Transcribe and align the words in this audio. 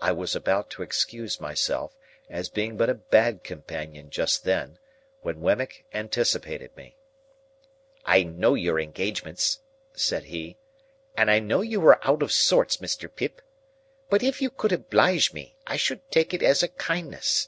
I 0.00 0.10
was 0.10 0.34
about 0.34 0.68
to 0.70 0.82
excuse 0.82 1.40
myself, 1.40 1.96
as 2.28 2.48
being 2.48 2.76
but 2.76 2.90
a 2.90 2.94
bad 2.94 3.44
companion 3.44 4.10
just 4.10 4.42
then, 4.42 4.80
when 5.20 5.40
Wemmick 5.40 5.84
anticipated 5.94 6.76
me. 6.76 6.96
"I 8.04 8.24
know 8.24 8.54
your 8.54 8.80
engagements," 8.80 9.60
said 9.92 10.24
he, 10.24 10.56
"and 11.16 11.30
I 11.30 11.38
know 11.38 11.60
you 11.60 11.80
are 11.86 12.04
out 12.04 12.20
of 12.20 12.32
sorts, 12.32 12.78
Mr. 12.78 13.08
Pip. 13.08 13.40
But 14.10 14.24
if 14.24 14.42
you 14.42 14.50
could 14.50 14.72
oblige 14.72 15.32
me, 15.32 15.54
I 15.68 15.76
should 15.76 16.10
take 16.10 16.34
it 16.34 16.42
as 16.42 16.64
a 16.64 16.68
kindness. 16.70 17.46